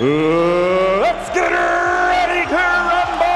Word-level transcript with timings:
let's 0.00 1.30
get 1.34 1.50
ready 1.50 2.46
to 2.48 2.56
rumble! 2.56 3.32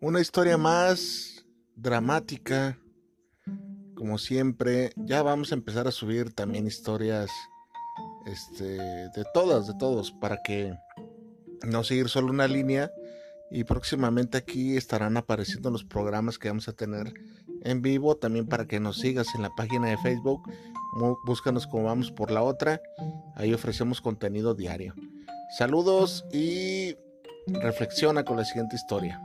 Una 0.00 0.20
historia 0.20 0.58
más 0.58 1.44
dramática, 1.74 2.76
como 4.02 4.18
siempre. 4.18 4.92
Ya 4.96 5.22
vamos 5.22 5.52
a 5.52 5.54
empezar 5.54 5.86
a 5.86 5.92
subir 5.92 6.34
también 6.34 6.66
historias 6.66 7.30
este, 8.26 8.64
de 8.64 9.24
todas, 9.32 9.68
de 9.68 9.74
todos, 9.74 10.10
para 10.10 10.42
que 10.42 10.76
no 11.62 11.84
seguir 11.84 12.08
solo 12.08 12.32
una 12.32 12.48
línea. 12.48 12.90
Y 13.48 13.62
próximamente 13.62 14.38
aquí 14.38 14.76
estarán 14.76 15.16
apareciendo 15.16 15.70
los 15.70 15.84
programas 15.84 16.36
que 16.36 16.48
vamos 16.48 16.66
a 16.66 16.72
tener 16.72 17.14
en 17.62 17.80
vivo. 17.80 18.16
También 18.16 18.48
para 18.48 18.66
que 18.66 18.80
nos 18.80 18.98
sigas 18.98 19.28
en 19.36 19.42
la 19.42 19.54
página 19.54 19.86
de 19.86 19.98
Facebook. 19.98 20.42
Búscanos 21.24 21.68
como 21.68 21.84
vamos 21.84 22.10
por 22.10 22.32
la 22.32 22.42
otra. 22.42 22.82
Ahí 23.36 23.54
ofrecemos 23.54 24.00
contenido 24.00 24.56
diario. 24.56 24.96
Saludos 25.56 26.24
y 26.32 26.96
reflexiona 27.46 28.24
con 28.24 28.36
la 28.36 28.44
siguiente 28.44 28.74
historia. 28.74 29.20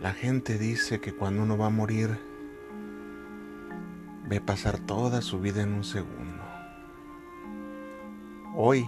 La 0.00 0.12
gente 0.12 0.58
dice 0.58 1.00
que 1.00 1.14
cuando 1.14 1.42
uno 1.42 1.56
va 1.56 1.66
a 1.66 1.70
morir, 1.70 2.18
ve 4.28 4.42
pasar 4.42 4.78
toda 4.78 5.22
su 5.22 5.40
vida 5.40 5.62
en 5.62 5.72
un 5.72 5.84
segundo. 5.84 6.44
Hoy, 8.54 8.86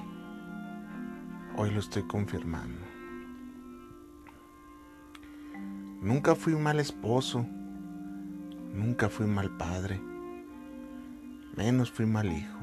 hoy 1.57 1.71
lo 1.71 1.81
estoy 1.81 2.03
confirmando. 2.03 2.79
Nunca 6.03 6.35
fui 6.35 6.53
un 6.53 6.63
mal 6.63 6.79
esposo, 6.79 7.47
nunca 8.75 9.09
fui 9.09 9.25
un 9.25 9.35
mal 9.35 9.57
padre, 9.57 9.99
menos 11.57 11.91
fui 11.91 12.05
mal 12.05 12.31
hijo. 12.31 12.59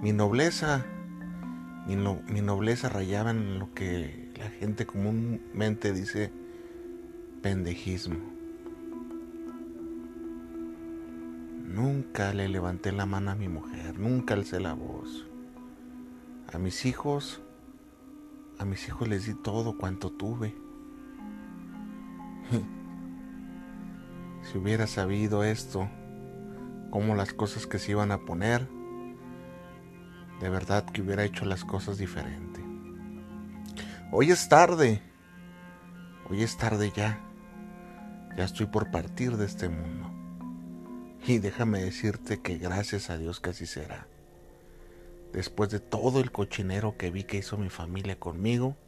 Mi 0.00 0.12
nobleza, 0.12 0.86
mi, 1.88 1.96
mi 1.96 2.40
nobleza 2.40 2.88
rayaba 2.88 3.32
en 3.32 3.58
lo 3.58 3.74
que 3.74 4.32
la 4.38 4.48
gente 4.48 4.86
comúnmente 4.86 5.92
dice 5.92 6.39
pendejismo. 7.42 8.18
Nunca 11.66 12.34
le 12.34 12.48
levanté 12.48 12.92
la 12.92 13.06
mano 13.06 13.30
a 13.30 13.34
mi 13.34 13.48
mujer, 13.48 13.98
nunca 13.98 14.34
alcé 14.34 14.60
la 14.60 14.74
voz. 14.74 15.26
A 16.52 16.58
mis 16.58 16.84
hijos, 16.84 17.40
a 18.58 18.64
mis 18.64 18.86
hijos 18.88 19.08
les 19.08 19.24
di 19.26 19.34
todo 19.34 19.78
cuanto 19.78 20.10
tuve. 20.10 20.54
si 24.42 24.58
hubiera 24.58 24.86
sabido 24.86 25.44
esto, 25.44 25.88
cómo 26.90 27.14
las 27.14 27.32
cosas 27.32 27.66
que 27.66 27.78
se 27.78 27.92
iban 27.92 28.10
a 28.12 28.18
poner, 28.18 28.68
de 30.40 30.50
verdad 30.50 30.84
que 30.84 31.02
hubiera 31.02 31.24
hecho 31.24 31.44
las 31.44 31.64
cosas 31.64 31.96
diferente. 31.98 32.62
Hoy 34.10 34.32
es 34.32 34.48
tarde, 34.48 35.00
hoy 36.28 36.42
es 36.42 36.56
tarde 36.56 36.92
ya. 36.94 37.29
Ya 38.40 38.46
estoy 38.46 38.64
por 38.64 38.90
partir 38.90 39.36
de 39.36 39.44
este 39.44 39.68
mundo. 39.68 40.10
Y 41.26 41.40
déjame 41.40 41.82
decirte 41.82 42.40
que 42.40 42.56
gracias 42.56 43.10
a 43.10 43.18
Dios 43.18 43.38
que 43.38 43.50
así 43.50 43.66
será. 43.66 44.06
Después 45.34 45.68
de 45.68 45.78
todo 45.78 46.20
el 46.20 46.32
cochinero 46.32 46.96
que 46.96 47.10
vi 47.10 47.24
que 47.24 47.36
hizo 47.36 47.58
mi 47.58 47.68
familia 47.68 48.18
conmigo, 48.18 48.78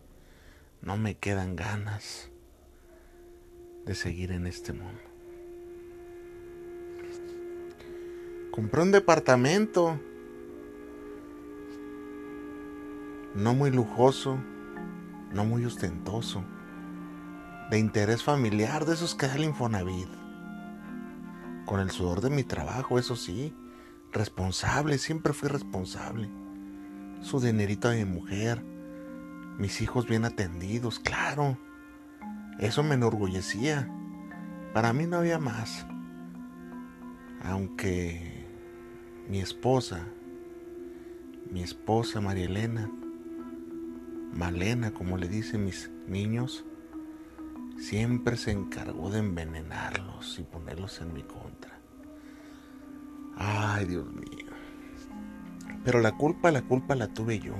no 0.80 0.96
me 0.96 1.18
quedan 1.18 1.54
ganas 1.54 2.30
de 3.84 3.94
seguir 3.94 4.32
en 4.32 4.46
este 4.46 4.72
mundo. 4.72 5.02
Compré 8.52 8.80
un 8.80 8.90
departamento 8.90 10.00
no 13.34 13.52
muy 13.52 13.70
lujoso, 13.70 14.38
no 15.30 15.44
muy 15.44 15.66
ostentoso 15.66 16.42
de 17.70 17.78
interés 17.78 18.22
familiar, 18.22 18.84
de 18.84 18.94
esos 18.94 19.14
que 19.14 19.26
da 19.26 19.34
el 19.34 19.44
Infonavit. 19.44 20.08
Con 21.66 21.80
el 21.80 21.90
sudor 21.90 22.20
de 22.20 22.30
mi 22.30 22.44
trabajo, 22.44 22.98
eso 22.98 23.16
sí. 23.16 23.54
Responsable, 24.12 24.98
siempre 24.98 25.32
fui 25.32 25.48
responsable. 25.48 26.28
Su 27.22 27.40
dinerito 27.40 27.88
de 27.88 28.04
mi 28.04 28.12
mujer. 28.12 28.62
Mis 29.58 29.80
hijos 29.80 30.06
bien 30.06 30.24
atendidos, 30.24 30.98
claro. 30.98 31.56
Eso 32.58 32.82
me 32.82 32.94
enorgullecía. 32.94 33.88
Para 34.74 34.92
mí 34.92 35.06
no 35.06 35.18
había 35.18 35.38
más. 35.38 35.86
Aunque 37.42 38.46
mi 39.28 39.40
esposa, 39.40 40.06
mi 41.50 41.62
esposa 41.62 42.20
María 42.20 42.44
Elena, 42.44 42.90
Malena, 44.32 44.92
como 44.92 45.16
le 45.16 45.28
dicen 45.28 45.64
mis 45.64 45.90
niños, 46.06 46.64
siempre 47.82 48.36
se 48.36 48.52
encargó 48.52 49.10
de 49.10 49.18
envenenarlos 49.18 50.38
y 50.38 50.44
ponerlos 50.44 51.00
en 51.00 51.12
mi 51.12 51.22
contra. 51.22 51.80
Ay, 53.36 53.86
Dios 53.86 54.06
mío. 54.06 54.52
Pero 55.84 56.00
la 56.00 56.12
culpa, 56.12 56.52
la 56.52 56.62
culpa 56.62 56.94
la 56.94 57.08
tuve 57.08 57.40
yo. 57.40 57.54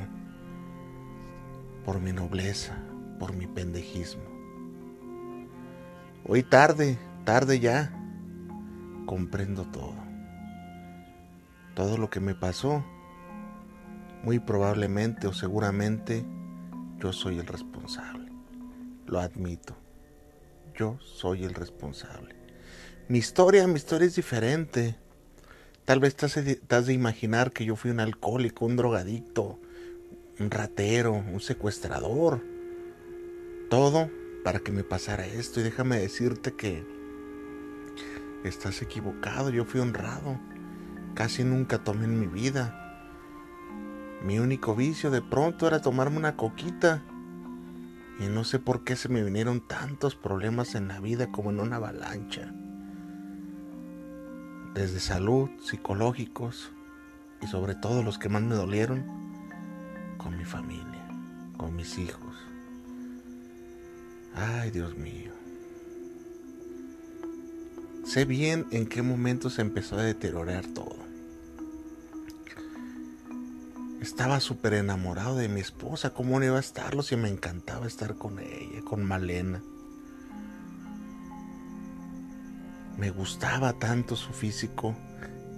Por 1.84 2.00
mi 2.00 2.12
nobleza, 2.12 2.78
por 3.19 3.34
mi 3.34 3.49
pendejismo. 3.49 4.22
Hoy 6.25 6.44
tarde, 6.44 6.99
tarde 7.25 7.59
ya, 7.59 7.93
comprendo 9.06 9.65
todo. 9.65 9.97
Todo 11.75 11.99
lo 11.99 12.11
que 12.11 12.21
me 12.21 12.37
pasó, 12.37 12.84
muy 14.22 14.38
probablemente 14.38 15.27
o 15.27 15.32
seguramente 15.32 16.25
yo 17.00 17.12
soy 17.12 17.41
el 17.41 17.47
responsable. 17.49 18.31
Lo 19.06 19.19
admito 19.19 19.81
yo 20.82 20.98
soy 21.00 21.44
el 21.44 21.54
responsable. 21.54 22.34
Mi 23.09 23.19
historia, 23.19 23.69
mi 23.69 23.75
historia 23.75 24.08
es 24.08 24.17
diferente. 24.17 24.96
Tal 25.84 26.00
vez 26.00 26.17
te 26.17 26.26
has, 26.26 26.87
de 26.87 26.93
imaginar 26.93 27.52
que 27.52 27.64
yo 27.64 27.76
fui 27.76 27.93
un 27.93 28.00
alcohólico, 28.00 28.67
un 28.67 28.75
drogadicto, 28.75 29.61
un 30.40 30.50
ratero, 30.50 31.12
un 31.12 31.40
secuestrador. 31.40 32.43
Todo 33.70 34.11
para 34.43 34.58
que 34.58 34.73
me 34.73 34.82
pasara 34.82 35.25
esto. 35.25 35.61
Y 35.61 35.62
déjame 35.62 36.00
decirte 36.00 36.55
que 36.55 36.85
estás 38.43 38.82
equivocado. 38.82 39.50
Yo 39.50 39.64
fui 39.64 39.81
honrado. 39.81 40.40
Casi 41.14 41.44
nunca 41.44 41.85
tomé 41.85 42.06
en 42.06 42.19
mi 42.19 42.26
vida. 42.26 42.76
Mi 44.25 44.40
único 44.40 44.75
vicio 44.75 45.12
de 45.12 45.23
pronto 45.23 45.69
era 45.69 45.81
tomarme 45.81 46.17
una 46.17 46.37
coquita 46.37 47.05
y 48.19 48.25
no 48.25 48.44
sé 48.44 48.59
por 48.59 48.85
qué 48.85 48.97
se 48.97 49.09
me 49.09 49.23
vinieron 49.23 49.67
tantos 49.67 50.14
problemas 50.14 50.75
en 50.75 50.88
la 50.88 51.00
vida 51.00 51.31
como 51.31 51.50
en 51.50 51.61
una 51.61 51.76
avalancha. 51.76 52.53
Desde 54.75 55.00
salud, 55.00 55.50
psicológicos 55.62 56.73
y 57.41 57.47
sobre 57.47 57.75
todo 57.75 58.03
los 58.03 58.19
que 58.19 58.29
más 58.29 58.43
me 58.43 58.55
dolieron, 58.55 59.05
con 60.19 60.37
mi 60.37 60.44
familia, 60.44 61.06
con 61.56 61.75
mis 61.75 61.99
hijos. 61.99 62.37
Ay, 64.35 64.70
Dios 64.70 64.97
mío. 64.97 65.32
Sé 68.05 68.25
bien 68.25 68.67
en 68.70 68.87
qué 68.87 69.03
momento 69.03 69.50
se 69.50 69.62
empezó 69.62 69.97
a 69.99 70.03
deteriorar 70.03 70.67
todo. 70.67 71.01
Estaba 74.12 74.41
súper 74.41 74.75
enamorado 74.75 75.37
de 75.37 75.49
mi 75.49 75.61
esposa. 75.62 76.11
¿Cómo 76.11 76.38
no 76.38 76.44
iba 76.44 76.59
a 76.59 76.61
estarlo 76.61 77.03
si 77.03 77.17
me 77.17 77.31
encantaba 77.31 77.87
estar 77.87 78.17
con 78.17 78.38
ella, 78.41 78.82
con 78.85 79.03
Malena? 79.05 79.62
Me 82.99 83.11
gustaba 83.11 83.73
tanto 83.73 84.14
su 84.14 84.35
físico, 84.35 84.94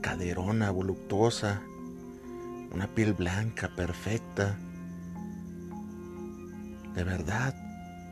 caderona, 0.01 0.71
voluptuosa, 0.71 1.63
una 2.71 2.87
piel 2.87 3.13
blanca, 3.13 3.73
perfecta. 3.75 4.57
De 6.95 7.03
verdad 7.03 7.57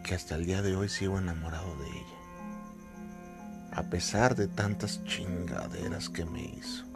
que 0.03 0.17
hasta 0.17 0.35
el 0.35 0.45
día 0.45 0.61
de 0.61 0.75
hoy 0.75 0.89
sigo 0.89 1.19
enamorado 1.19 1.77
de 1.77 1.87
ella, 1.87 3.71
a 3.75 3.85
pesar 3.85 4.35
de 4.35 4.49
tantas 4.49 5.05
chingaderas 5.05 6.09
que 6.09 6.25
me 6.25 6.43
hizo. 6.43 6.92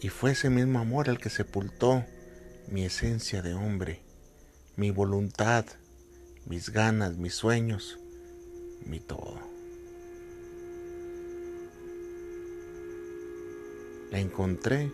Y 0.00 0.10
fue 0.10 0.32
ese 0.32 0.48
mismo 0.48 0.78
amor 0.78 1.08
el 1.08 1.18
que 1.18 1.28
sepultó 1.28 2.04
mi 2.70 2.84
esencia 2.84 3.42
de 3.42 3.54
hombre, 3.54 4.00
mi 4.76 4.90
voluntad, 4.90 5.64
mis 6.46 6.70
ganas, 6.70 7.16
mis 7.16 7.34
sueños, 7.34 7.98
mi 8.84 9.00
todo. 9.00 9.38
La 14.10 14.20
encontré 14.20 14.90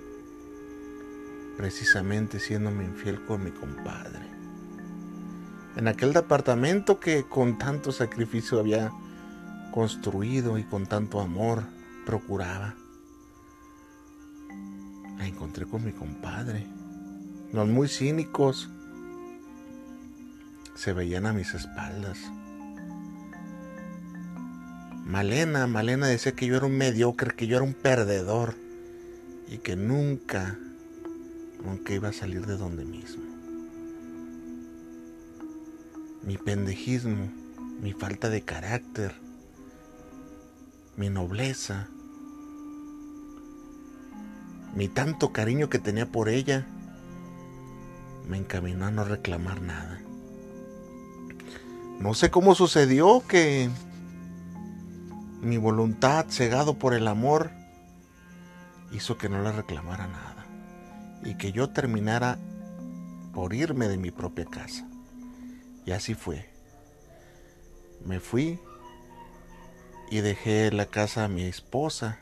precisamente 1.56 2.40
siéndome 2.40 2.84
infiel 2.84 3.24
con 3.26 3.44
mi 3.44 3.50
compadre. 3.50 4.20
En 5.76 5.86
aquel 5.88 6.12
departamento 6.12 6.98
que 6.98 7.24
con 7.28 7.58
tanto 7.58 7.92
sacrificio 7.92 8.58
había 8.58 8.90
construido 9.72 10.56
y 10.56 10.64
con 10.64 10.86
tanto 10.86 11.20
amor 11.20 11.62
procuraba. 12.06 12.74
La 15.24 15.28
encontré 15.28 15.64
con 15.64 15.82
mi 15.82 15.92
compadre. 15.92 16.66
Los 17.50 17.66
muy 17.66 17.88
cínicos 17.88 18.68
se 20.74 20.92
veían 20.92 21.24
a 21.24 21.32
mis 21.32 21.54
espaldas. 21.54 22.18
Malena, 25.06 25.66
Malena 25.66 26.08
decía 26.08 26.32
que 26.32 26.44
yo 26.44 26.56
era 26.56 26.66
un 26.66 26.76
mediocre, 26.76 27.34
que 27.34 27.46
yo 27.46 27.56
era 27.56 27.64
un 27.64 27.72
perdedor 27.72 28.54
y 29.48 29.56
que 29.56 29.76
nunca, 29.76 30.58
nunca 31.64 31.94
iba 31.94 32.10
a 32.10 32.12
salir 32.12 32.44
de 32.44 32.58
donde 32.58 32.84
mismo. 32.84 33.24
Mi 36.22 36.36
pendejismo, 36.36 37.32
mi 37.80 37.94
falta 37.94 38.28
de 38.28 38.42
carácter, 38.42 39.14
mi 40.98 41.08
nobleza, 41.08 41.88
mi 44.74 44.88
tanto 44.88 45.32
cariño 45.32 45.68
que 45.68 45.78
tenía 45.78 46.06
por 46.06 46.28
ella, 46.28 46.66
me 48.28 48.38
encaminó 48.38 48.86
a 48.86 48.90
no 48.90 49.04
reclamar 49.04 49.60
nada. 49.60 50.00
No 52.00 52.14
sé 52.14 52.30
cómo 52.30 52.54
sucedió 52.54 53.22
que 53.26 53.70
mi 55.40 55.58
voluntad, 55.58 56.26
cegado 56.28 56.78
por 56.78 56.94
el 56.94 57.06
amor, 57.06 57.50
hizo 58.92 59.16
que 59.16 59.28
no 59.28 59.42
le 59.42 59.52
reclamara 59.52 60.06
nada 60.06 60.46
y 61.24 61.36
que 61.36 61.52
yo 61.52 61.70
terminara 61.70 62.38
por 63.32 63.54
irme 63.54 63.88
de 63.88 63.98
mi 63.98 64.10
propia 64.10 64.44
casa. 64.44 64.88
Y 65.86 65.92
así 65.92 66.14
fue. 66.14 66.48
Me 68.04 68.20
fui 68.20 68.58
y 70.10 70.20
dejé 70.20 70.70
la 70.72 70.86
casa 70.86 71.24
a 71.24 71.28
mi 71.28 71.42
esposa 71.44 72.18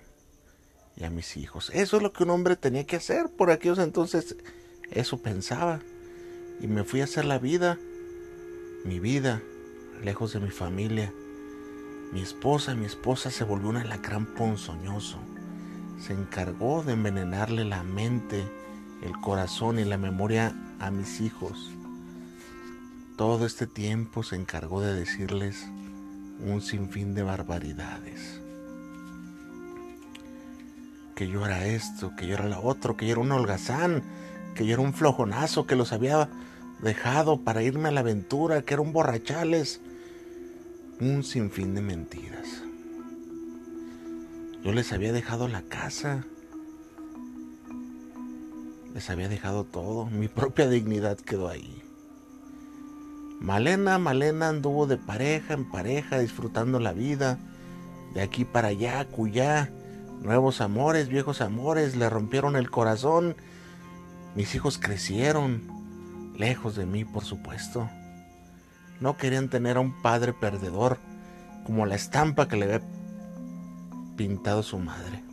y 0.96 1.04
a 1.04 1.10
mis 1.10 1.36
hijos. 1.36 1.70
Eso 1.74 1.96
es 1.96 2.02
lo 2.02 2.12
que 2.12 2.24
un 2.24 2.30
hombre 2.30 2.56
tenía 2.56 2.84
que 2.84 2.96
hacer. 2.96 3.28
Por 3.30 3.50
aquellos 3.50 3.78
entonces 3.78 4.36
eso 4.90 5.18
pensaba. 5.18 5.80
Y 6.60 6.66
me 6.66 6.84
fui 6.84 7.00
a 7.00 7.04
hacer 7.04 7.24
la 7.24 7.38
vida, 7.38 7.78
mi 8.84 9.00
vida, 9.00 9.42
lejos 10.02 10.32
de 10.32 10.40
mi 10.40 10.50
familia. 10.50 11.12
Mi 12.12 12.20
esposa, 12.20 12.74
mi 12.74 12.86
esposa 12.86 13.30
se 13.30 13.44
volvió 13.44 13.70
un 13.70 13.78
alacrán 13.78 14.26
ponzoñoso 14.26 15.18
se 16.02 16.12
encargó 16.12 16.82
de 16.82 16.94
envenenarle 16.94 17.64
la 17.64 17.84
mente, 17.84 18.44
el 19.02 19.12
corazón 19.20 19.78
y 19.78 19.84
la 19.84 19.98
memoria 19.98 20.52
a 20.80 20.90
mis 20.90 21.20
hijos. 21.20 21.70
Todo 23.16 23.46
este 23.46 23.68
tiempo 23.68 24.24
se 24.24 24.34
encargó 24.34 24.80
de 24.80 24.94
decirles 24.94 25.64
un 26.40 26.60
sinfín 26.60 27.14
de 27.14 27.22
barbaridades. 27.22 28.41
Que 31.22 31.28
yo 31.28 31.46
era 31.46 31.64
esto, 31.68 32.16
que 32.16 32.26
yo 32.26 32.34
era 32.34 32.48
lo 32.48 32.60
otro, 32.64 32.96
que 32.96 33.06
yo 33.06 33.12
era 33.12 33.20
un 33.20 33.30
holgazán, 33.30 34.02
que 34.56 34.66
yo 34.66 34.72
era 34.72 34.82
un 34.82 34.92
flojonazo, 34.92 35.68
que 35.68 35.76
los 35.76 35.92
había 35.92 36.28
dejado 36.82 37.42
para 37.42 37.62
irme 37.62 37.90
a 37.90 37.92
la 37.92 38.00
aventura, 38.00 38.62
que 38.62 38.74
era 38.74 38.82
un 38.82 38.92
borrachales. 38.92 39.80
Un 40.98 41.22
sinfín 41.22 41.76
de 41.76 41.80
mentiras. 41.80 42.64
Yo 44.64 44.72
les 44.72 44.92
había 44.92 45.12
dejado 45.12 45.46
la 45.46 45.62
casa. 45.62 46.26
Les 48.92 49.08
había 49.08 49.28
dejado 49.28 49.62
todo. 49.62 50.06
Mi 50.06 50.26
propia 50.26 50.68
dignidad 50.68 51.18
quedó 51.18 51.48
ahí. 51.48 51.84
Malena, 53.38 53.96
Malena 53.98 54.48
anduvo 54.48 54.88
de 54.88 54.96
pareja 54.96 55.54
en 55.54 55.70
pareja, 55.70 56.18
disfrutando 56.18 56.80
la 56.80 56.92
vida. 56.92 57.38
De 58.12 58.22
aquí 58.22 58.44
para 58.44 58.68
allá, 58.68 59.06
cuyá. 59.06 59.70
Nuevos 60.22 60.60
amores, 60.60 61.08
viejos 61.08 61.40
amores, 61.40 61.96
le 61.96 62.08
rompieron 62.08 62.54
el 62.54 62.70
corazón. 62.70 63.34
Mis 64.36 64.54
hijos 64.54 64.78
crecieron, 64.78 66.32
lejos 66.38 66.76
de 66.76 66.86
mí, 66.86 67.04
por 67.04 67.24
supuesto. 67.24 67.90
No 69.00 69.16
querían 69.16 69.50
tener 69.50 69.78
a 69.78 69.80
un 69.80 70.00
padre 70.00 70.32
perdedor, 70.32 70.98
como 71.64 71.86
la 71.86 71.96
estampa 71.96 72.46
que 72.46 72.56
le 72.56 72.66
había 72.66 72.82
pintado 74.16 74.62
su 74.62 74.78
madre. 74.78 75.24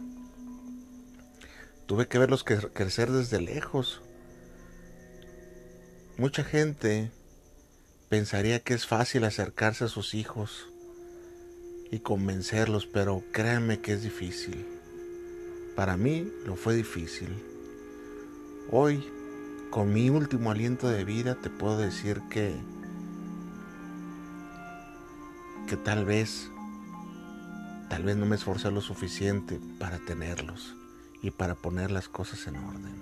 Tuve 1.86 2.08
que 2.08 2.18
verlos 2.18 2.44
crecer 2.44 3.12
desde 3.12 3.40
lejos. 3.40 4.02
Mucha 6.18 6.44
gente 6.44 7.12
pensaría 8.10 8.60
que 8.60 8.74
es 8.74 8.88
fácil 8.88 9.24
acercarse 9.24 9.86
a 9.86 9.88
sus 9.88 10.16
hijos 10.16 10.66
y 11.92 12.00
convencerlos, 12.00 12.88
pero 12.88 13.24
créanme 13.32 13.82
que 13.82 13.94
es 13.94 14.02
difícil. 14.02 14.79
Para 15.80 15.96
mí 15.96 16.30
lo 16.46 16.58
fue 16.58 16.76
difícil. 16.76 17.30
Hoy, 18.70 19.02
con 19.70 19.94
mi 19.94 20.10
último 20.10 20.52
aliento 20.52 20.90
de 20.90 21.06
vida, 21.06 21.36
te 21.36 21.50
puedo 21.50 21.78
decir 21.78 22.22
que 22.30 22.54
que 25.70 25.78
tal 25.78 26.04
vez 26.04 26.52
Tal 27.88 28.04
vez 28.04 28.18
no 28.18 28.26
me 28.26 28.36
esforcé 28.36 28.70
lo 28.72 28.82
suficiente 28.82 29.58
para 29.80 30.00
tenerlos 30.00 30.76
y 31.22 31.32
para 31.32 31.56
poner 31.56 31.92
las 31.92 32.10
cosas 32.10 32.46
en 32.48 32.58
orden. 32.58 32.96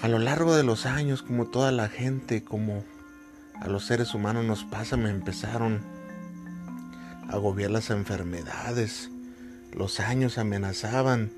A 0.00 0.06
lo 0.06 0.20
largo 0.20 0.54
de 0.54 0.62
los 0.62 0.86
años, 0.86 1.24
como 1.24 1.46
toda 1.48 1.72
la 1.72 1.88
gente, 1.88 2.44
como 2.44 2.84
a 3.60 3.66
los 3.66 3.84
seres 3.84 4.14
humanos 4.14 4.44
nos 4.44 4.62
pasa, 4.62 4.96
me 4.96 5.10
empezaron 5.10 5.80
a 7.28 7.32
agobiar 7.32 7.72
las 7.72 7.90
enfermedades. 7.90 9.10
Los 9.76 10.00
años 10.00 10.38
amenazaban. 10.38 11.30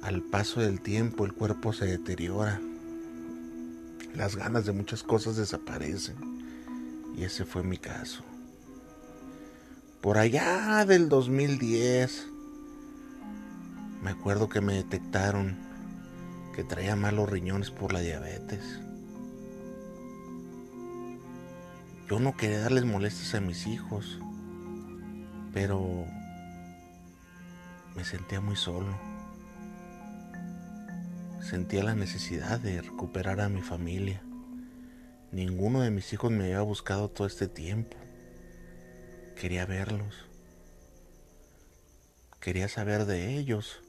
Al 0.00 0.22
paso 0.22 0.60
del 0.60 0.80
tiempo 0.80 1.26
el 1.26 1.34
cuerpo 1.34 1.74
se 1.74 1.84
deteriora. 1.84 2.60
Las 4.14 4.36
ganas 4.36 4.64
de 4.64 4.72
muchas 4.72 5.02
cosas 5.02 5.36
desaparecen. 5.36 6.16
Y 7.16 7.24
ese 7.24 7.44
fue 7.44 7.62
mi 7.62 7.76
caso 7.76 8.24
por 10.04 10.18
allá 10.18 10.84
del 10.84 11.08
2010, 11.08 12.26
me 14.02 14.10
acuerdo 14.10 14.50
que 14.50 14.60
me 14.60 14.74
detectaron 14.74 15.56
que 16.54 16.62
traía 16.62 16.94
malos 16.94 17.30
riñones 17.30 17.70
por 17.70 17.94
la 17.94 18.00
diabetes. 18.00 18.82
Yo 22.06 22.20
no 22.20 22.36
quería 22.36 22.60
darles 22.60 22.84
molestias 22.84 23.34
a 23.34 23.40
mis 23.40 23.66
hijos, 23.66 24.20
pero 25.54 26.04
me 27.94 28.04
sentía 28.04 28.40
muy 28.40 28.56
solo. 28.56 28.98
Sentía 31.40 31.84
la 31.84 31.94
necesidad 31.94 32.58
de 32.58 32.80
recuperar 32.80 33.40
a 33.40 33.48
mi 33.48 33.62
familia. 33.62 34.22
Ninguno 35.30 35.80
de 35.80 35.90
mis 35.90 36.12
hijos 36.12 36.30
me 36.30 36.44
había 36.44 36.62
buscado 36.62 37.08
todo 37.08 37.26
este 37.26 37.48
tiempo. 37.48 37.96
Quería 39.36 39.66
verlos. 39.66 40.14
Quería 42.40 42.68
saber 42.68 43.04
de 43.04 43.36
ellos. 43.36 43.80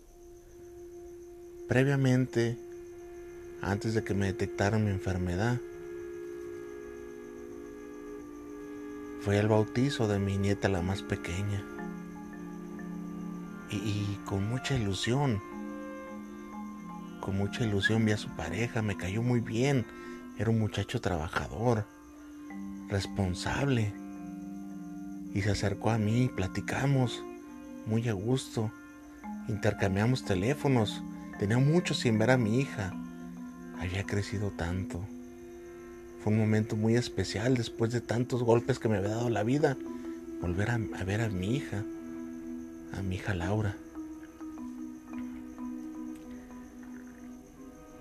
Previamente, 1.68 2.58
antes 3.62 3.94
de 3.94 4.04
que 4.04 4.14
me 4.14 4.28
detectaran 4.28 4.84
mi 4.84 4.92
enfermedad, 4.92 5.60
fue 9.22 9.40
el 9.40 9.48
bautizo 9.48 10.08
de 10.08 10.20
mi 10.20 10.38
nieta 10.38 10.70
la 10.70 10.82
más 10.82 11.02
pequeña. 11.02 11.75
Y, 13.72 14.20
con 14.26 14.48
mucha 14.48 14.76
ilusión. 14.76 15.42
Con 17.22 17.38
mucha 17.38 17.64
ilusión 17.64 18.06
vi 18.06 18.12
a 18.12 18.18
su 18.18 18.30
pareja, 18.30 18.82
me 18.82 18.98
cayó 18.98 19.22
muy 19.22 19.40
bien. 19.40 19.86
Era 20.38 20.50
un 20.50 20.60
muchacho 20.60 21.02
trabajador, 21.02 21.86
responsable. 22.90 23.94
Y 25.34 25.42
se 25.42 25.52
acercó 25.52 25.90
a 25.90 25.98
mí, 25.98 26.30
platicamos, 26.34 27.24
muy 27.86 28.08
a 28.08 28.14
gusto. 28.14 28.72
Intercambiamos 29.48 30.24
teléfonos. 30.24 31.02
Tenía 31.40 31.58
mucho 31.58 31.94
sin 31.94 32.20
ver 32.20 32.32
a 32.32 32.38
mi 32.38 32.60
hija. 32.60 32.94
Había 33.80 34.04
crecido 34.06 34.52
tanto. 34.52 35.02
Fue 36.24 36.32
un 36.32 36.40
momento 36.40 36.76
muy 36.76 36.96
especial 36.96 37.56
después 37.56 37.92
de 37.92 38.02
tantos 38.02 38.44
golpes 38.44 38.80
que 38.80 38.88
me 38.88 38.98
había 38.98 39.10
dado 39.10 39.30
la 39.30 39.44
vida. 39.44 39.78
Volver 40.42 40.72
a, 40.72 40.76
a 40.76 41.04
ver 41.04 41.22
a 41.22 41.30
mi 41.30 41.56
hija 41.56 41.84
a 42.98 43.02
mi 43.02 43.16
hija 43.16 43.34
Laura. 43.34 43.76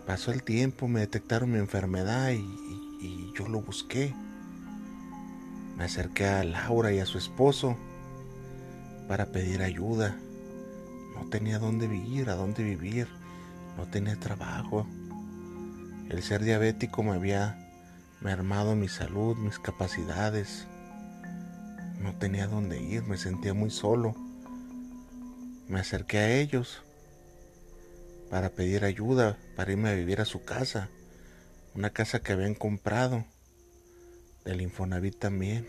Pasó 0.06 0.32
el 0.32 0.42
tiempo, 0.42 0.86
me 0.88 1.00
detectaron 1.00 1.50
mi 1.50 1.58
enfermedad 1.58 2.30
y, 2.32 3.32
yo 3.36 3.48
lo 3.48 3.60
busqué. 3.60 4.14
Me 5.76 5.84
acerqué 5.84 6.26
a 6.26 6.44
Laura 6.44 6.92
y 6.92 7.00
a 7.00 7.06
su 7.06 7.18
esposo 7.18 7.76
para 9.08 9.26
pedir 9.26 9.62
ayuda. 9.62 10.16
No 11.16 11.28
tenía 11.30 11.58
dónde 11.58 11.88
vivir, 11.88 12.30
a 12.30 12.36
dónde 12.36 12.62
vivir. 12.62 13.08
No 13.76 13.86
tenía 13.86 14.18
trabajo. 14.20 14.86
El 16.08 16.22
ser 16.22 16.44
diabético 16.44 17.02
me 17.02 17.12
había 17.12 17.58
mermado 18.20 18.76
mi 18.76 18.88
salud, 18.88 19.36
mis 19.36 19.58
capacidades. 19.58 20.68
No 22.00 22.14
tenía 22.14 22.46
dónde 22.46 22.80
ir, 22.80 23.02
me 23.02 23.16
sentía 23.16 23.52
muy 23.52 23.70
solo 23.70 24.23
me 25.68 25.80
acerqué 25.80 26.18
a 26.18 26.30
ellos 26.40 26.82
para 28.30 28.50
pedir 28.50 28.84
ayuda, 28.84 29.38
para 29.56 29.72
irme 29.72 29.90
a 29.90 29.94
vivir 29.94 30.20
a 30.20 30.24
su 30.24 30.44
casa, 30.44 30.88
una 31.74 31.90
casa 31.90 32.20
que 32.20 32.32
habían 32.32 32.54
comprado, 32.54 33.24
del 34.44 34.60
Infonavit 34.60 35.18
también. 35.18 35.66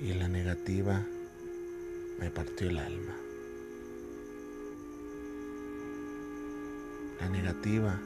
Y 0.00 0.14
la 0.14 0.28
negativa 0.28 1.04
me 2.18 2.30
partió 2.30 2.68
el 2.70 2.78
alma. 2.78 3.14
La 7.20 7.28
negativa 7.28 8.00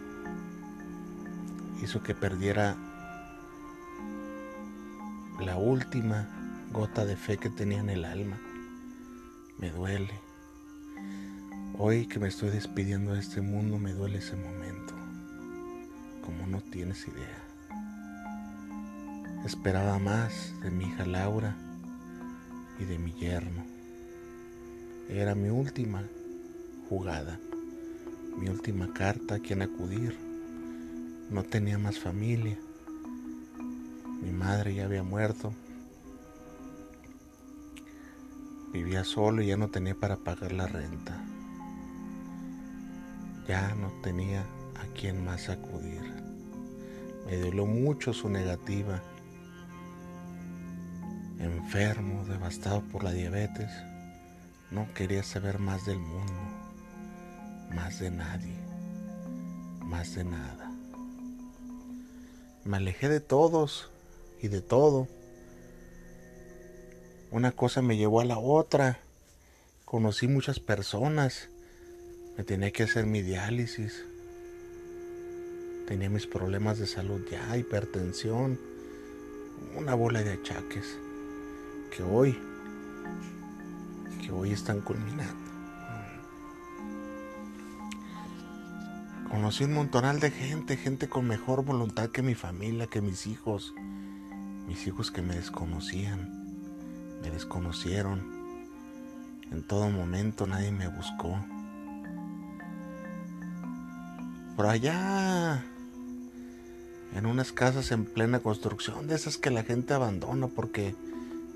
hizo 1.83 2.03
que 2.03 2.15
perdiera 2.15 2.77
la 5.41 5.57
última 5.57 6.29
gota 6.73 7.05
de 7.05 7.17
fe 7.17 7.37
que 7.37 7.51
tenía 7.51 7.81
en 7.81 7.91
el 7.91 8.05
alma 8.05 8.39
me 9.59 9.71
duele. 9.71 10.13
Hoy 11.79 12.07
que 12.07 12.19
me 12.19 12.29
estoy 12.29 12.51
despidiendo 12.51 13.15
de 13.15 13.21
este 13.21 13.41
mundo, 13.41 13.79
me 13.79 13.93
duele 13.93 14.19
ese 14.19 14.37
momento, 14.37 14.95
como 16.25 16.47
no 16.47 16.61
tienes 16.61 17.07
idea. 17.09 17.43
Esperaba 19.45 19.99
más 19.99 20.55
de 20.63 20.71
mi 20.71 20.85
hija 20.85 21.07
Laura 21.07 21.57
y 22.79 22.85
de 22.85 22.99
mi 22.99 23.13
yerno. 23.15 23.65
Era 25.09 25.35
mi 25.35 25.49
última 25.49 26.05
jugada, 26.89 27.39
mi 28.39 28.49
última 28.49 28.93
carta 28.93 29.37
a 29.37 29.39
quien 29.41 29.63
acudir. 29.63 30.17
No 31.31 31.43
tenía 31.43 31.79
más 31.79 31.99
familia. 31.99 32.59
Mi 34.23 34.31
madre 34.31 34.75
ya 34.75 34.85
había 34.85 35.03
muerto 35.03 35.53
Vivía 38.73 39.05
solo 39.05 39.43
y 39.43 39.49
ya 39.49 39.57
no 39.57 39.69
tenía 39.69 39.95
para 39.95 40.17
pagar 40.17 40.53
la 40.53 40.67
renta. 40.67 41.23
Ya 43.47 43.75
no 43.75 43.93
tenía 44.03 44.47
a 44.77 44.87
quien 44.99 45.25
más 45.25 45.51
acudir. 45.51 46.01
Me 47.27 47.37
dolió 47.37 47.67
mucho 47.67 48.15
su 48.15 48.31
negativa. 48.31 49.03
Enfermo, 51.39 52.25
devastado 52.25 52.81
por 52.81 53.05
la 53.05 53.13
diabetes, 53.13 53.71
no 54.71 54.87
quería 54.95 55.23
saber 55.23 55.59
más 55.59 55.85
del 55.85 55.99
mundo, 55.99 56.33
más 57.75 57.99
de 57.99 58.11
nadie, 58.11 58.57
más 59.81 60.15
de 60.15 60.25
nada. 60.25 60.71
Me 62.65 62.79
alejé 62.79 63.09
de 63.09 63.21
todos 63.21 63.91
y 64.41 64.49
de 64.49 64.63
todo 64.63 65.09
una 67.33 67.53
cosa 67.53 67.81
me 67.81 67.97
llevó 67.97 68.21
a 68.21 68.27
la 68.27 68.39
otra. 68.39 68.99
Conocí 69.87 70.29
muchas 70.29 70.61
personas. 70.61 71.49
Me 72.37 72.45
tenía 72.45 72.71
que 72.73 72.83
hacer 72.83 73.07
mi 73.07 73.23
diálisis. 73.23 74.05
Tenía 75.89 76.11
mis 76.11 76.27
problemas 76.27 76.79
de 76.79 76.87
salud 76.87 77.23
ya, 77.31 77.57
hipertensión, 77.57 78.59
una 79.77 79.95
bola 79.95 80.23
de 80.23 80.33
achaques 80.33 80.99
que 81.95 82.03
hoy, 82.03 82.39
que 84.23 84.31
hoy 84.31 84.53
están 84.53 84.81
culminando. 84.81 85.51
Conocí 89.29 89.65
un 89.65 89.73
montonal 89.73 90.21
de 90.21 90.31
gente, 90.31 90.77
gente 90.77 91.09
con 91.09 91.27
mejor 91.27 91.65
voluntad 91.65 92.11
que 92.11 92.23
mi 92.23 92.35
familia, 92.35 92.87
que 92.87 93.01
mis 93.01 93.27
hijos, 93.27 93.75
mis 94.67 94.87
hijos 94.87 95.11
que 95.11 95.23
me 95.23 95.35
desconocían 95.35 96.42
me 97.23 97.31
desconocieron. 97.31 98.21
En 99.51 99.63
todo 99.63 99.89
momento 99.91 100.47
nadie 100.47 100.73
me 100.73 100.89
buscó. 100.89 101.39
Por 104.57 104.67
allá, 104.67 105.65
en 107.15 107.27
unas 107.27 107.53
casas 107.53 107.93
en 107.93 108.05
plena 108.05 108.41
construcción, 108.41 109.07
de 109.07 109.15
esas 109.15 109.39
que 109.39 109.51
la 109.51 109.63
gente 109.63 109.95
abandona 109.95 110.49
porque 110.49 110.95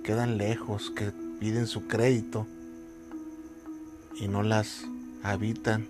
quedan 0.04 0.38
lejos, 0.38 0.90
que 0.90 1.10
piden 1.40 1.66
su 1.66 1.86
crédito 1.88 2.46
y 4.18 4.28
no 4.28 4.42
las 4.42 4.86
habitan. 5.22 5.86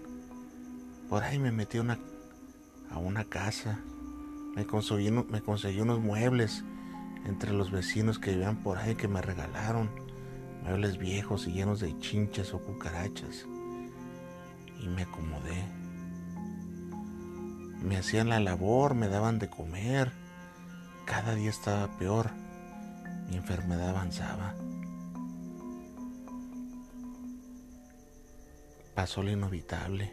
Por 1.08 1.22
ahí 1.22 1.38
me 1.38 1.52
metí 1.52 1.78
una, 1.78 1.98
a 2.90 2.98
una 2.98 3.24
casa, 3.24 3.78
me 4.56 4.66
conseguí, 4.66 5.10
me 5.10 5.42
conseguí 5.42 5.80
unos 5.80 6.00
muebles 6.00 6.64
entre 7.26 7.52
los 7.52 7.70
vecinos 7.70 8.18
que 8.18 8.30
vivían 8.30 8.62
por 8.62 8.78
ahí 8.78 8.94
que 8.94 9.08
me 9.08 9.20
regalaron 9.20 9.90
muebles 10.62 10.98
viejos 10.98 11.46
y 11.46 11.52
llenos 11.52 11.80
de 11.80 11.98
chinches 11.98 12.54
o 12.54 12.60
cucarachas. 12.60 13.46
Y 14.80 14.88
me 14.88 15.02
acomodé. 15.02 15.64
Me 17.82 17.96
hacían 17.96 18.28
la 18.28 18.40
labor, 18.40 18.94
me 18.94 19.08
daban 19.08 19.38
de 19.38 19.48
comer. 19.48 20.12
Cada 21.04 21.34
día 21.34 21.50
estaba 21.50 21.96
peor. 21.98 22.30
Mi 23.28 23.36
enfermedad 23.36 23.90
avanzaba. 23.90 24.54
Pasó 28.94 29.22
lo 29.22 29.30
inevitable. 29.30 30.12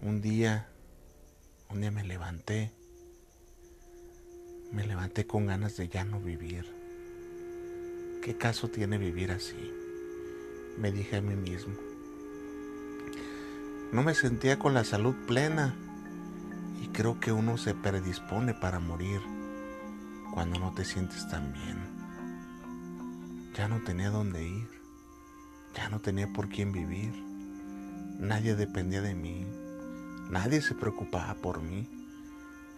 Un 0.00 0.20
día, 0.20 0.68
un 1.70 1.80
día 1.80 1.90
me 1.90 2.04
levanté 2.04 2.77
me 4.72 4.86
levanté 4.86 5.26
con 5.26 5.46
ganas 5.46 5.76
de 5.76 5.88
ya 5.88 6.04
no 6.04 6.20
vivir. 6.20 6.64
¿Qué 8.22 8.36
caso 8.36 8.68
tiene 8.68 8.98
vivir 8.98 9.30
así? 9.30 9.72
Me 10.76 10.92
dije 10.92 11.16
a 11.16 11.22
mí 11.22 11.34
mismo. 11.34 11.74
No 13.92 14.02
me 14.02 14.14
sentía 14.14 14.58
con 14.58 14.74
la 14.74 14.84
salud 14.84 15.14
plena 15.26 15.74
y 16.82 16.88
creo 16.88 17.18
que 17.20 17.32
uno 17.32 17.56
se 17.56 17.74
predispone 17.74 18.52
para 18.54 18.78
morir 18.78 19.20
cuando 20.34 20.58
no 20.58 20.74
te 20.74 20.84
sientes 20.84 21.26
tan 21.28 21.52
bien. 21.52 21.78
Ya 23.56 23.68
no 23.68 23.82
tenía 23.82 24.10
dónde 24.10 24.46
ir, 24.46 24.68
ya 25.74 25.88
no 25.88 26.00
tenía 26.00 26.32
por 26.32 26.48
quién 26.48 26.72
vivir, 26.72 27.12
nadie 28.18 28.54
dependía 28.54 29.00
de 29.00 29.14
mí, 29.14 29.46
nadie 30.30 30.60
se 30.60 30.74
preocupaba 30.74 31.34
por 31.34 31.62
mí. 31.62 31.97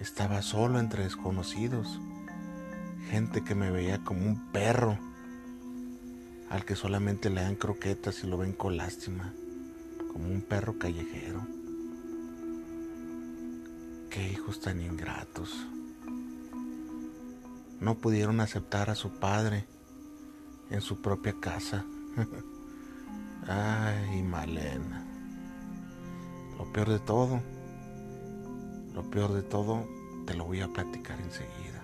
Estaba 0.01 0.41
solo 0.41 0.81
entre 0.81 1.03
desconocidos, 1.03 2.01
gente 3.11 3.45
que 3.45 3.55
me 3.55 3.71
veía 3.71 4.03
como 4.03 4.25
un 4.25 4.51
perro 4.51 4.99
al 6.49 6.65
que 6.65 6.75
solamente 6.75 7.29
le 7.29 7.43
dan 7.43 7.55
croquetas 7.55 8.25
y 8.25 8.27
lo 8.27 8.39
ven 8.39 8.55
con 8.55 8.79
lástima, 8.79 9.35
como 10.11 10.25
un 10.25 10.41
perro 10.41 10.79
callejero. 10.79 11.47
Qué 14.09 14.27
hijos 14.33 14.63
tan 14.63 14.81
ingratos. 14.81 15.67
No 17.79 17.99
pudieron 17.99 18.41
aceptar 18.41 18.89
a 18.89 18.95
su 18.95 19.11
padre 19.11 19.67
en 20.71 20.81
su 20.81 21.03
propia 21.03 21.35
casa. 21.39 21.85
Ay, 23.47 24.23
Malena. 24.23 25.05
Lo 26.57 26.73
peor 26.73 26.89
de 26.89 27.01
todo 27.01 27.60
lo 28.95 29.11
peor 29.11 29.33
de 29.33 29.43
todo 29.43 29.87
te 30.27 30.35
lo 30.35 30.45
voy 30.45 30.61
a 30.61 30.69
platicar 30.69 31.21
enseguida. 31.21 31.83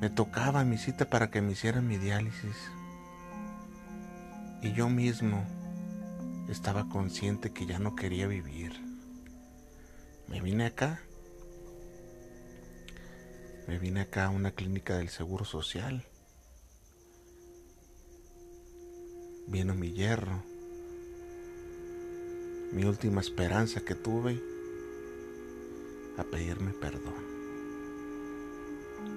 Me 0.00 0.10
tocaba 0.10 0.64
mi 0.64 0.76
cita 0.76 1.08
para 1.08 1.30
que 1.30 1.40
me 1.40 1.52
hicieran 1.52 1.88
mi 1.88 1.96
diálisis. 1.96 2.56
Y 4.62 4.72
yo 4.72 4.88
mismo 4.88 5.44
estaba 6.48 6.88
consciente 6.88 7.52
que 7.52 7.66
ya 7.66 7.78
no 7.78 7.96
quería 7.96 8.26
vivir. 8.26 8.72
Me 10.28 10.40
vine 10.40 10.66
acá. 10.66 11.00
Me 13.66 13.78
vine 13.78 14.02
acá 14.02 14.26
a 14.26 14.30
una 14.30 14.50
clínica 14.50 14.96
del 14.96 15.08
Seguro 15.08 15.44
Social. 15.44 16.04
Vino 19.46 19.74
mi 19.74 19.92
hierro. 19.92 20.42
Mi 22.76 22.84
última 22.84 23.22
esperanza 23.22 23.80
que 23.80 23.94
tuve 23.94 24.38
a 26.18 26.24
pedirme 26.24 26.72
perdón. 26.72 27.14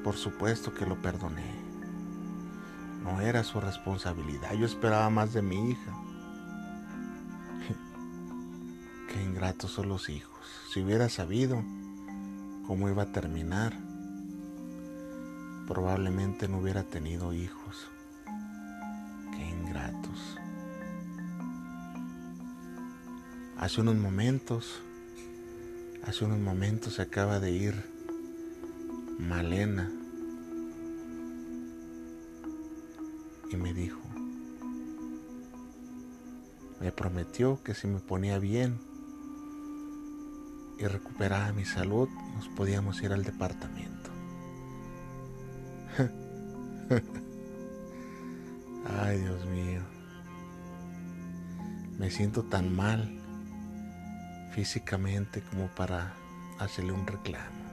Por 0.01 0.15
supuesto 0.15 0.73
que 0.73 0.85
lo 0.85 1.01
perdoné. 1.01 1.55
No 3.03 3.19
era 3.19 3.43
su 3.43 3.59
responsabilidad. 3.59 4.53
Yo 4.53 4.65
esperaba 4.65 5.09
más 5.09 5.33
de 5.33 5.41
mi 5.41 5.71
hija. 5.71 5.91
Qué 9.11 9.21
ingratos 9.21 9.71
son 9.71 9.89
los 9.89 10.07
hijos. 10.07 10.39
Si 10.73 10.81
hubiera 10.81 11.09
sabido 11.09 11.61
cómo 12.65 12.87
iba 12.87 13.03
a 13.03 13.11
terminar, 13.11 13.73
probablemente 15.67 16.47
no 16.47 16.59
hubiera 16.59 16.83
tenido 16.83 17.33
hijos. 17.33 17.89
Hace 23.59 23.81
unos 23.81 23.97
momentos, 23.97 24.81
hace 26.05 26.23
unos 26.23 26.39
momentos 26.39 26.93
se 26.93 27.01
acaba 27.01 27.41
de 27.41 27.51
ir 27.51 27.75
Malena 29.19 29.91
y 33.51 33.57
me 33.57 33.73
dijo, 33.73 33.99
me 36.79 36.93
prometió 36.93 37.61
que 37.61 37.73
si 37.73 37.87
me 37.87 37.99
ponía 37.99 38.39
bien 38.39 38.79
y 40.77 40.85
recuperaba 40.85 41.51
mi 41.51 41.65
salud, 41.65 42.07
nos 42.35 42.47
podíamos 42.47 43.01
ir 43.01 43.11
al 43.11 43.25
departamento. 43.25 44.09
Ay, 49.01 49.19
Dios 49.19 49.45
mío. 49.47 49.81
Me 51.97 52.09
siento 52.09 52.43
tan 52.43 52.73
mal 52.73 53.18
físicamente 54.59 55.41
como 55.41 55.67
para 55.69 56.13
hacerle 56.57 56.91
un 56.91 57.07
reclamo. 57.07 57.63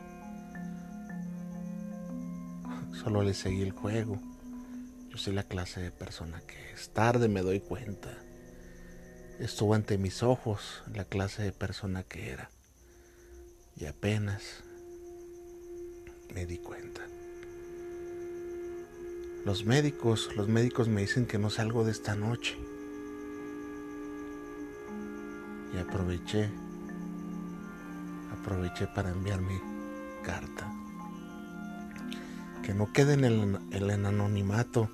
Solo 2.93 3.25
le 3.25 3.35
seguí 3.35 3.63
el 3.63 3.73
juego. 3.73 4.21
Yo 5.09 5.19
soy 5.19 5.33
la 5.35 5.43
clase 5.43 5.81
de 5.81 5.91
persona 5.91 6.41
que 6.47 6.55
es. 6.73 6.91
Tarde 6.91 7.27
me 7.27 7.43
doy 7.43 7.59
cuenta. 7.59 8.17
Estuvo 9.41 9.75
ante 9.75 9.99
mis 9.99 10.23
ojos 10.23 10.85
la 10.95 11.05
clase 11.05 11.43
de 11.43 11.51
persona 11.51 12.05
que 12.05 12.31
era. 12.31 12.51
Y 13.77 13.87
apenas 13.87 14.63
me 16.33 16.47
di 16.47 16.59
cuenta. 16.59 17.01
Los 19.45 19.65
médicos, 19.65 20.31
los 20.37 20.47
médicos 20.47 20.87
me 20.87 21.01
dicen 21.01 21.27
que 21.27 21.39
no 21.39 21.51
salgo 21.51 21.85
de 21.85 21.91
esta 21.91 22.15
noche. 22.15 22.57
Y 25.75 25.79
aproveché, 25.79 26.49
aproveché 28.47 28.87
para 28.87 29.11
enviar 29.11 29.41
mi 29.41 29.61
carta 30.23 30.73
que 32.63 32.73
no 32.75 32.93
queden 32.93 33.25
en 33.25 33.59
el 33.73 33.91
anonimato 33.91 34.89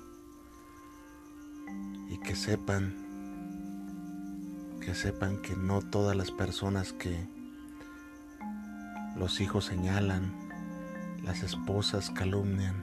y 2.09 2.17
que 2.17 2.35
sepan, 2.35 2.95
que 4.81 4.95
sepan 4.95 5.37
que 5.37 5.55
no 5.55 5.83
todas 5.83 6.15
las 6.15 6.31
personas 6.31 6.93
que 6.93 7.27
los 9.15 9.39
hijos 9.39 9.65
señalan, 9.65 10.33
las 11.23 11.43
esposas 11.43 12.09
calumnian, 12.09 12.75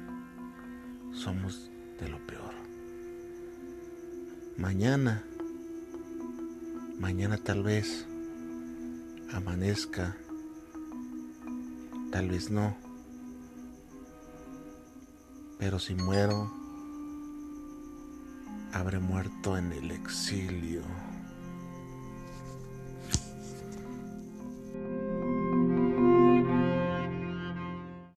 somos 1.12 1.68
de 2.00 2.08
lo 2.08 2.18
peor. 2.26 2.54
Mañana, 4.56 5.24
mañana 6.98 7.38
tal 7.38 7.64
vez 7.64 8.06
amanezca, 9.32 10.16
tal 12.10 12.28
vez 12.28 12.50
no 12.50 12.90
pero 15.60 15.78
si 15.78 15.94
muero, 15.94 16.50
habré 18.72 18.98
muerto 18.98 19.58
en 19.58 19.72
el 19.74 19.90
exilio. 19.90 20.80